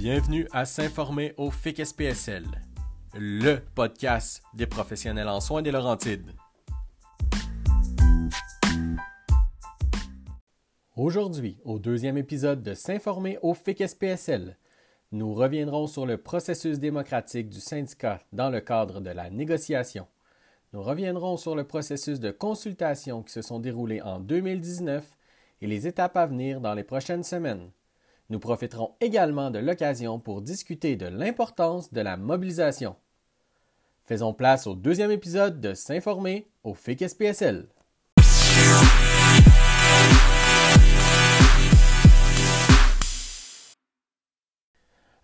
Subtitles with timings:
[0.00, 2.44] Bienvenue à S'informer au FIC SPSL,
[3.16, 6.30] le podcast des professionnels en soins des Laurentides.
[10.94, 14.56] Aujourd'hui, au deuxième épisode de S'informer au FIC SPSL,
[15.10, 20.06] nous reviendrons sur le processus démocratique du syndicat dans le cadre de la négociation.
[20.72, 25.04] Nous reviendrons sur le processus de consultation qui se sont déroulés en 2019
[25.60, 27.72] et les étapes à venir dans les prochaines semaines.
[28.30, 32.94] Nous profiterons également de l'occasion pour discuter de l'importance de la mobilisation.
[34.04, 37.68] Faisons place au deuxième épisode de S'informer au FIC SPSL.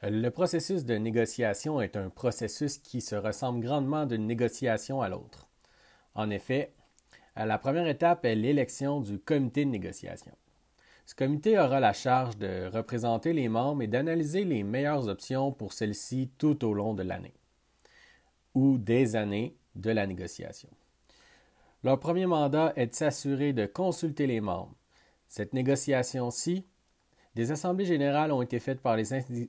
[0.03, 5.47] Le processus de négociation est un processus qui se ressemble grandement d'une négociation à l'autre.
[6.15, 6.73] En effet,
[7.37, 10.33] la première étape est l'élection du comité de négociation.
[11.07, 15.73] Ce comité aura la charge de représenter les membres et d'analyser les meilleures options pour
[15.73, 17.35] celles-ci tout au long de l'année
[18.55, 20.71] ou des années de la négociation.
[21.83, 24.75] Leur premier mandat est de s'assurer de consulter les membres.
[25.29, 26.65] Cette négociation-ci,
[27.35, 29.05] des assemblées générales ont été faites par les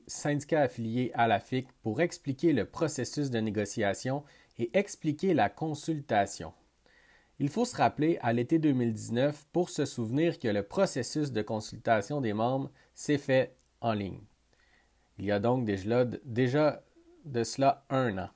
[0.08, 4.24] syndicats affiliés à la FIC pour expliquer le processus de négociation
[4.58, 6.52] et expliquer la consultation.
[7.40, 12.22] Il faut se rappeler à l'été 2019 pour se souvenir que le processus de consultation
[12.22, 14.22] des membres s'est fait en ligne.
[15.18, 16.06] Il y a donc déjà,
[17.26, 18.30] de cela un an.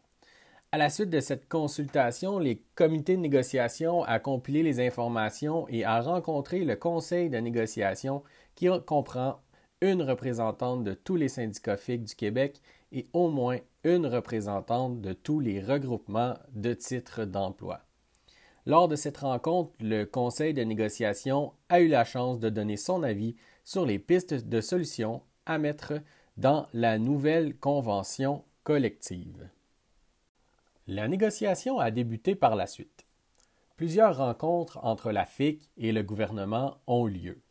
[0.72, 5.84] À la suite de cette consultation, les comités de négociation a compilé les informations et
[5.84, 8.22] a rencontré le conseil de négociation
[8.56, 9.40] qui comprend
[9.82, 12.62] une représentante de tous les syndicats FIC du Québec
[12.92, 17.82] et au moins une représentante de tous les regroupements de titres d'emploi.
[18.66, 23.04] Lors de cette rencontre, le conseil de négociation a eu la chance de donner son
[23.04, 25.94] avis sur les pistes de solutions à mettre
[26.38, 29.50] dans la nouvelle convention collective.
[30.88, 33.06] La négociation a débuté par la suite.
[33.78, 37.42] Plusieurs rencontres entre la FIC et le gouvernement ont eu lieu.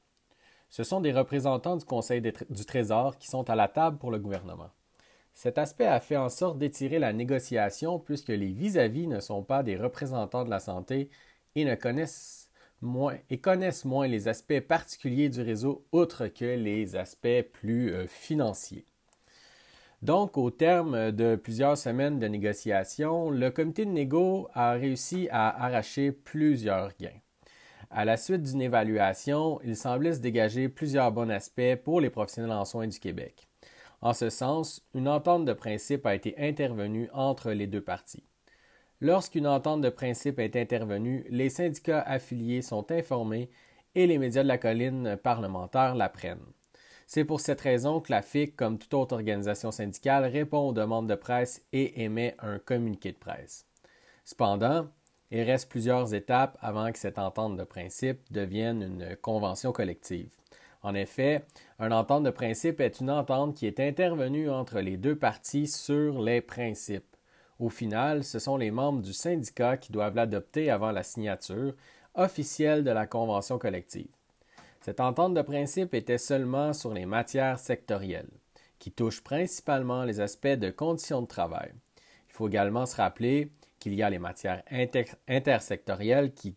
[0.68, 4.18] Ce sont des représentants du Conseil du Trésor qui sont à la table pour le
[4.18, 4.70] gouvernement.
[5.38, 9.62] Cet aspect a fait en sorte d'étirer la négociation puisque les vis-à-vis ne sont pas
[9.62, 11.10] des représentants de la santé
[11.54, 12.50] et ne connaissent
[12.80, 18.08] moins et connaissent moins les aspects particuliers du réseau outre que les aspects plus euh,
[18.08, 18.84] financiers.
[20.02, 25.66] Donc, au terme de plusieurs semaines de négociations, le comité de négo a réussi à
[25.66, 27.20] arracher plusieurs gains.
[27.90, 32.50] À la suite d'une évaluation, il semblait se dégager plusieurs bons aspects pour les professionnels
[32.50, 33.48] en soins du Québec.
[34.00, 38.24] En ce sens, une entente de principe a été intervenue entre les deux parties.
[39.00, 43.50] Lorsqu'une entente de principe est intervenue, les syndicats affiliés sont informés
[43.94, 46.52] et les médias de la colline parlementaire l'apprennent.
[47.06, 51.08] C'est pour cette raison que la FIC, comme toute autre organisation syndicale, répond aux demandes
[51.08, 53.66] de presse et émet un communiqué de presse.
[54.24, 54.88] Cependant,
[55.30, 60.37] il reste plusieurs étapes avant que cette entente de principe devienne une convention collective.
[60.82, 61.44] En effet,
[61.80, 66.22] une entente de principe est une entente qui est intervenue entre les deux parties sur
[66.22, 67.16] les principes.
[67.58, 71.74] Au final, ce sont les membres du syndicat qui doivent l'adopter avant la signature
[72.14, 74.08] officielle de la convention collective.
[74.80, 78.30] Cette entente de principe était seulement sur les matières sectorielles,
[78.78, 81.72] qui touchent principalement les aspects de conditions de travail.
[82.28, 83.50] Il faut également se rappeler
[83.80, 84.62] qu'il y a les matières
[85.28, 86.54] intersectorielles qui,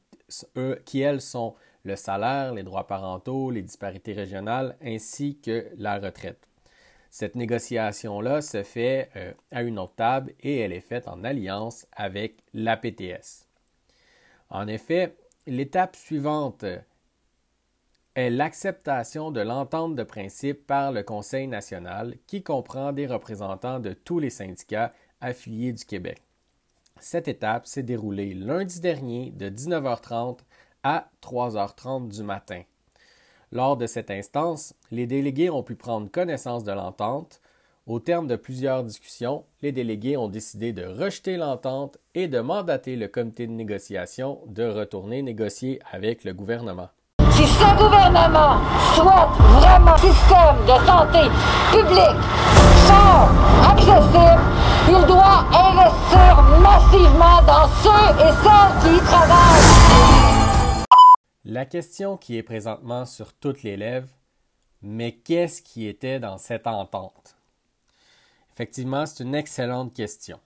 [0.93, 6.47] elles, sont le salaire, les droits parentaux, les disparités régionales ainsi que la retraite.
[7.09, 11.85] Cette négociation-là se fait euh, à une autre table et elle est faite en alliance
[11.91, 13.47] avec l'APTS.
[14.49, 15.15] En effet,
[15.45, 16.63] l'étape suivante
[18.15, 23.93] est l'acceptation de l'entente de principe par le Conseil national qui comprend des représentants de
[23.93, 26.21] tous les syndicats affiliés du Québec.
[26.99, 30.39] Cette étape s'est déroulée lundi dernier de 19h30
[30.83, 32.61] à 3h30 du matin.
[33.51, 37.41] Lors de cette instance, les délégués ont pu prendre connaissance de l'entente.
[37.85, 42.95] Au terme de plusieurs discussions, les délégués ont décidé de rejeter l'entente et de mandater
[42.95, 46.89] le comité de négociation de retourner négocier avec le gouvernement.
[47.31, 48.59] Si ce gouvernement
[48.95, 51.29] souhaite vraiment un système de santé
[51.71, 52.15] public
[52.87, 53.29] fort,
[53.71, 54.41] accessible,
[54.87, 59.40] il doit investir massivement dans ceux et celles qui y travaillent.
[61.61, 64.09] La question qui est présentement sur toutes les lèvres,
[64.81, 67.35] mais qu'est-ce qui était dans cette entente?
[68.51, 70.39] Effectivement, c'est une excellente question.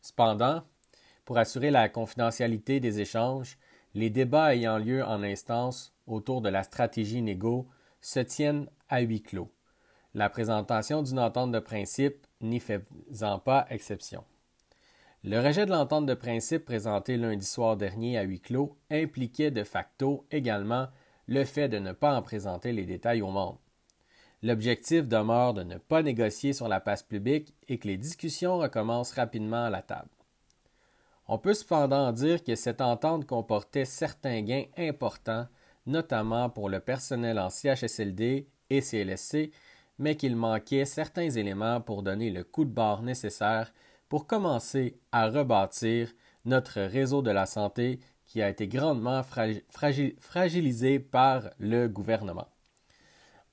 [0.00, 0.62] Cependant,
[1.26, 3.58] pour assurer la confidentialité des échanges,
[3.92, 7.68] les débats ayant lieu en instance autour de la stratégie négo
[8.00, 9.52] se tiennent à huis clos.
[10.14, 14.24] la présentation d'une entente de principe n'y faisant pas exception.
[15.30, 19.62] Le rejet de l'entente de principe présenté lundi soir dernier à huis clos impliquait de
[19.62, 20.88] facto également
[21.26, 23.58] le fait de ne pas en présenter les détails au monde.
[24.42, 29.12] L'objectif demeure de ne pas négocier sur la place publique et que les discussions recommencent
[29.12, 30.08] rapidement à la table.
[31.26, 35.46] On peut cependant dire que cette entente comportait certains gains importants,
[35.84, 39.50] notamment pour le personnel en CHSLD et CLSC,
[39.98, 43.74] mais qu'il manquait certains éléments pour donner le coup de barre nécessaire
[44.08, 46.12] pour commencer à rebâtir
[46.44, 52.48] notre réseau de la santé qui a été grandement fragilisé par le gouvernement.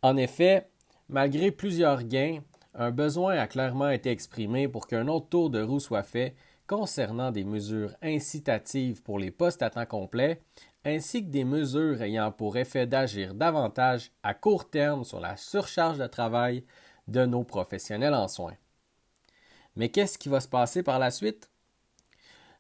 [0.02, 0.70] En effet,
[1.08, 2.40] Malgré plusieurs gains,
[2.74, 6.36] un besoin a clairement été exprimé pour qu'un autre tour de roue soit fait
[6.68, 10.42] concernant des mesures incitatives pour les postes à temps complet,
[10.84, 16.00] ainsi que des mesures ayant pour effet d'agir davantage à court terme sur la surcharge
[16.00, 16.64] de travail
[17.08, 18.56] de nos professionnels en soins.
[19.76, 21.50] Mais qu'est-ce qui va se passer par la suite?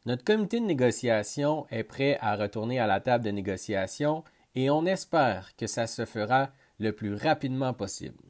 [0.05, 4.23] Notre comité de négociation est prêt à retourner à la table de négociation
[4.53, 8.23] et on espère que ça se fera le plus rapidement possible.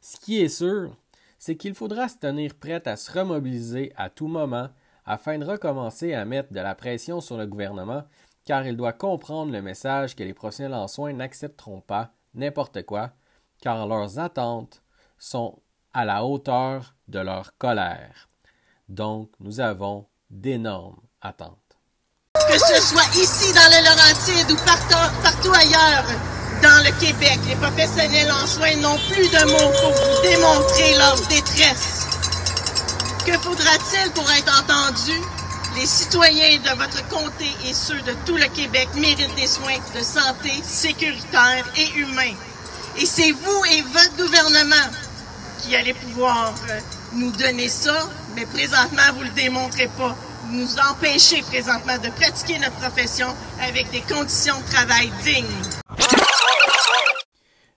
[0.00, 0.96] Ce qui est sûr,
[1.38, 4.70] c'est qu'il faudra se tenir prêt à se remobiliser à tout moment
[5.06, 8.04] afin de recommencer à mettre de la pression sur le gouvernement,
[8.44, 13.12] car il doit comprendre le message que les professionnels en soins n'accepteront pas n'importe quoi,
[13.60, 14.82] car leurs attentes
[15.18, 15.58] sont
[15.94, 18.28] à la hauteur de leur colère.
[18.88, 21.58] Donc, nous avons d'énormes attentes.
[22.34, 26.04] Que ce soit ici dans le Laurentide ou partout, partout ailleurs,
[26.62, 27.38] dans le Québec.
[27.46, 32.06] Les professionnels en soins n'ont plus de mots pour vous démontrer leur détresse.
[33.24, 35.18] Que faudra-t-il pour être entendu?
[35.76, 40.00] Les citoyens de votre comté et ceux de tout le Québec méritent des soins de
[40.00, 42.34] santé sécuritaires et humains.
[42.98, 44.90] Et c'est vous et votre gouvernement
[45.58, 46.80] qui allez pouvoir euh,
[47.14, 50.16] nous donner ça, mais présentement, vous ne le démontrez pas.
[50.44, 53.28] Vous nous empêchez présentement de pratiquer notre profession
[53.60, 55.44] avec des conditions de travail dignes.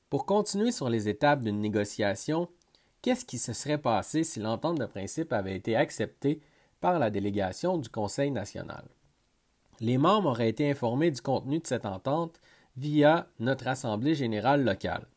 [0.09, 2.49] Pour continuer sur les étapes d'une négociation,
[3.01, 6.41] qu'est-ce qui se serait passé si l'entente de principe avait été acceptée
[6.79, 8.85] par la délégation du Conseil national?
[9.79, 12.39] Les membres auraient été informés du contenu de cette entente
[12.77, 15.07] via notre Assemblée générale locale.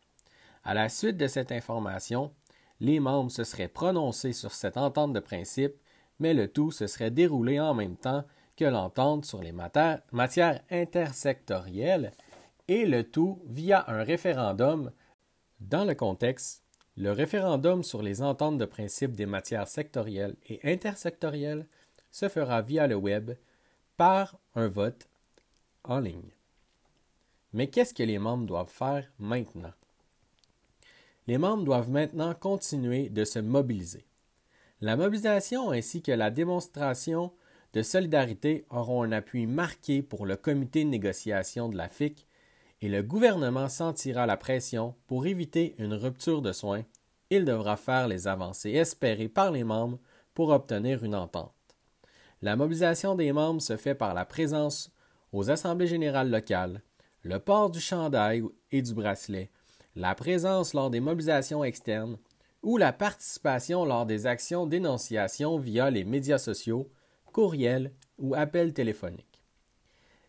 [0.65, 2.33] À la suite de cette information,
[2.81, 5.75] les membres se seraient prononcés sur cette entente de principe,
[6.19, 8.25] mais le tout se serait déroulé en même temps
[8.57, 12.13] que l'entente sur les matières intersectorielles
[12.69, 14.93] et le tout via un référendum.
[15.61, 16.65] Dans le contexte,
[16.97, 21.67] le référendum sur les ententes de principe des matières sectorielles et intersectorielles
[22.11, 23.33] se fera via le web
[23.97, 25.09] par un vote
[25.85, 26.31] en ligne.
[27.53, 29.73] Mais qu'est-ce que les membres doivent faire maintenant?
[31.31, 34.05] Les membres doivent maintenant continuer de se mobiliser.
[34.81, 37.33] La mobilisation ainsi que la démonstration
[37.73, 42.27] de solidarité auront un appui marqué pour le comité de négociation de la FIC
[42.81, 46.83] et le gouvernement sentira la pression pour éviter une rupture de soins,
[47.31, 50.01] il devra faire les avancées espérées par les membres
[50.35, 51.55] pour obtenir une entente.
[52.43, 54.91] La mobilisation des membres se fait par la présence
[55.31, 56.83] aux assemblées générales locales,
[57.23, 58.43] le port du chandail
[58.73, 59.53] et du bracelet,
[59.97, 62.17] la présence lors des mobilisations externes
[62.63, 66.91] ou la participation lors des actions d'énonciation via les médias sociaux,
[67.33, 69.43] courriels ou appels téléphoniques.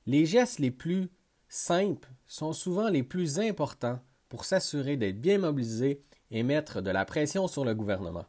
[0.08, 1.10] Les gestes les plus
[1.50, 4.00] simples sont souvent les plus importants
[4.30, 6.02] pour s'assurer d'être bien mobilisés
[6.32, 8.26] et mettre de la pression sur le gouvernement.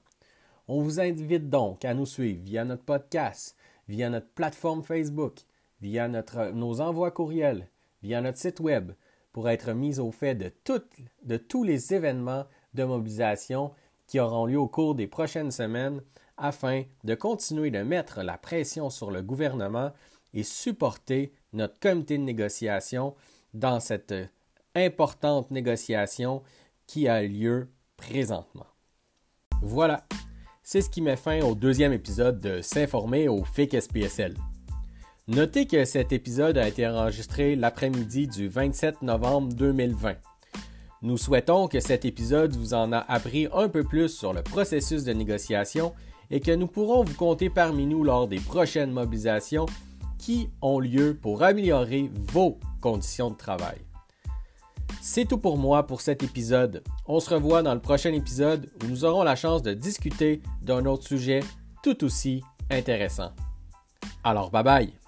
[0.69, 3.57] On vous invite donc à nous suivre via notre podcast,
[3.89, 5.41] via notre plateforme Facebook,
[5.81, 7.69] via nos envois courriels,
[8.03, 8.93] via notre site web,
[9.33, 13.73] pour être mis au fait de, tous les événements de mobilisation
[14.07, 16.03] qui auront lieu au cours des prochaines semaines
[16.37, 19.93] afin de continuer de mettre la pression sur le gouvernement
[20.35, 23.15] et supporter notre comité de négociation
[23.55, 24.15] dans cette
[24.75, 26.43] importante négociation
[26.87, 28.67] qui a lieu présentement.
[29.62, 30.05] Voilà,
[30.62, 34.35] c'est ce qui met fin au deuxième épisode de S'informer au FIC SPSL.
[35.29, 40.17] Notez que cet épisode a été enregistré l'après-midi du 27 novembre 2020.
[41.02, 45.05] Nous souhaitons que cet épisode vous en a appris un peu plus sur le processus
[45.05, 45.95] de négociation
[46.33, 49.67] et que nous pourrons vous compter parmi nous lors des prochaines mobilisations
[50.19, 53.79] qui ont lieu pour améliorer vos conditions de travail.
[55.00, 56.83] C'est tout pour moi pour cet épisode.
[57.07, 60.85] On se revoit dans le prochain épisode où nous aurons la chance de discuter d'un
[60.85, 61.41] autre sujet
[61.85, 63.31] tout aussi intéressant.
[64.25, 65.01] Alors bye bye